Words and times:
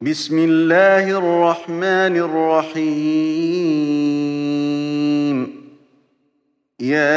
بسم 0.00 0.38
الله 0.38 1.18
الرحمن 1.18 2.16
الرحيم. 2.20 2.86
يا 6.80 7.16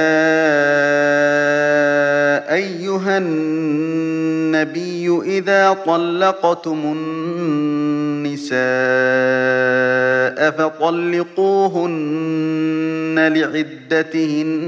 أيها 2.53 3.17
النبي 3.17 5.21
إذا 5.25 5.73
طلقتم 5.85 6.81
النساء 8.25 8.59
فطلقوهن 10.51 11.95
لعدتهن 13.35 14.61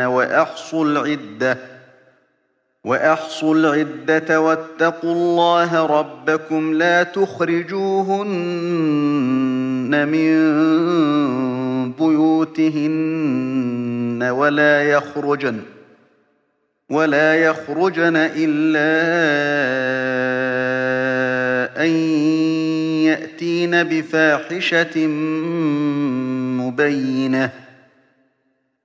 وأحصوا 0.00 0.84
العدة. 0.84 1.58
وأحصوا 2.84 3.54
العدة 3.54 4.40
واتقوا 4.40 5.12
الله 5.12 5.86
ربكم 5.86 6.74
لا 6.74 7.02
تخرجوهن 7.02 8.28
من 10.08 10.38
بيوتهن 11.92 13.38
ولا 14.22 14.82
يخرجن 14.82 15.60
ولا 16.90 17.34
يخرجن 17.34 18.16
إلا 18.16 18.88
أن 21.84 21.90
يأتين 23.06 23.82
بفاحشة 23.82 25.06
مبينة 26.56 27.67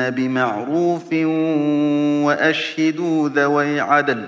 بمعروف 0.00 1.12
وأشهدوا 2.24 3.28
ذوي 3.28 3.80
عدل 3.80 4.26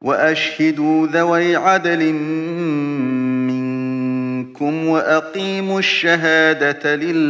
وأشهدوا 0.00 1.06
ذوي 1.06 1.56
عدل 1.56 2.12
منكم 3.48 4.88
وأقيموا 4.88 5.78
الشهادة 5.78 6.96
لله. 6.96 7.28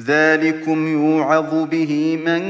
ذلكم 0.00 0.88
يوعظ 0.88 1.68
به 1.70 2.18
من 2.26 2.42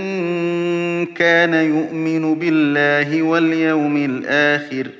كان 1.07 1.55
يؤمن 1.55 2.35
بالله 2.35 3.23
واليوم 3.23 3.97
الآخر. 3.97 5.00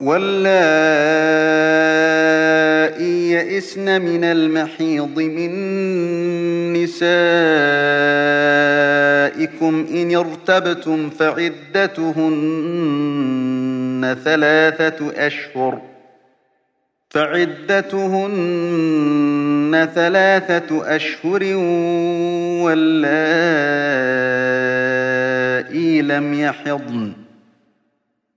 واللائي 0.00 1.56
يئسن 3.30 4.02
من 4.02 4.24
المحيض 4.24 5.18
من 5.18 5.52
نسائكم 6.72 7.06
إن 9.90 10.16
ارتبتم 10.16 11.10
فعدتهن 11.10 12.16
ثلاثة 14.24 15.26
أشهر 15.26 15.82
فعدتهن 17.10 18.56
ثلاثة 19.94 20.96
أشهر 20.96 21.42
واللائي 22.64 23.16
لم 26.02 26.34
يحضن 26.34 27.25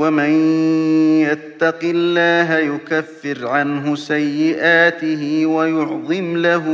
ومن 0.00 0.30
يتق 1.20 1.78
الله 1.82 2.58
يكفر 2.58 3.48
عنه 3.48 3.96
سيئاته 3.96 5.46
ويعظم 5.46 6.36
له 6.36 6.64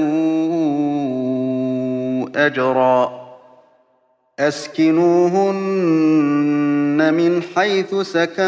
أجرا 2.37 3.26
أسكنوهن 4.38 5.54
من 7.14 7.42
حيث 7.56 7.94
سكنتم 7.94 8.47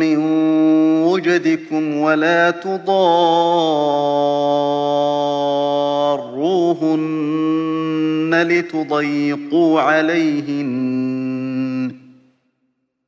من 0.00 0.18
وجدكم 1.04 1.96
ولا 1.96 2.50
تضاروهن 2.50 2.84
لتضيقوا 8.48 9.80
عليهن 9.80 11.23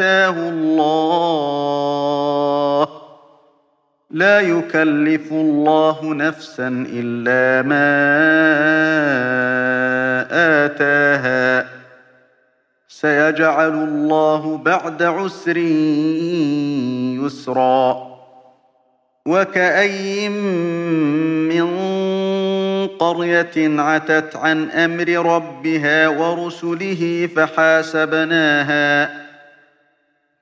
آتاه 0.00 0.48
الله. 0.48 1.80
لا 4.10 4.40
يكلف 4.40 5.32
الله 5.32 6.14
نفسا 6.14 6.86
إلا 6.92 7.68
ما 7.68 7.90
آتاها. 10.64 11.66
سيجعل 12.88 13.74
الله 13.74 14.56
بعد 14.64 15.02
عسر 15.02 15.56
يسرا. 17.26 18.10
وكأي 19.26 20.28
من 21.48 21.66
قرية 22.86 23.80
عتت 23.80 24.36
عن 24.36 24.70
أمر 24.70 25.08
ربها 25.08 26.08
ورسله 26.08 27.28
فحاسبناها. 27.36 29.19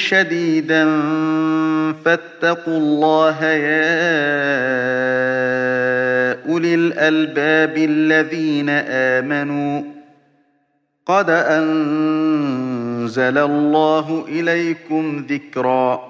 شديدا 0.00 0.84
فاتقوا 2.04 2.78
الله 2.78 3.44
يا 3.44 3.90
أولي 6.48 6.74
الألباب 6.74 7.76
الذين 7.76 8.68
آمنوا 8.88 9.82
قد 11.06 11.30
أنزل 11.30 12.78
الله 13.38 14.24
إليكم 14.28 15.26
ذكرًا 15.30 16.09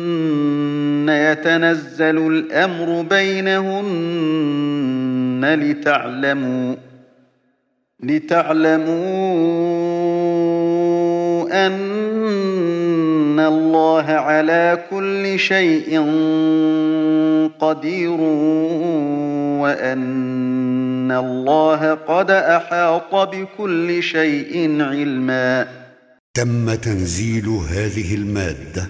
يتنزل 1.09 2.27
الأمر 2.27 3.01
بينهن 3.01 4.21
لتعلموا 5.59 6.75
لتعلموا 8.03 8.91
أن 11.67 13.39
الله 13.39 14.05
على 14.11 14.83
كل 14.89 15.39
شيء 15.39 15.99
قدير 17.59 18.21
وأن 19.61 21.11
الله 21.11 21.93
قد 21.93 22.31
أحاط 22.31 23.15
بكل 23.15 24.03
شيء 24.03 24.81
علما. 24.81 25.67
تم 26.33 26.73
تنزيل 26.73 27.47
هذه 27.47 28.15
المادة 28.15 28.89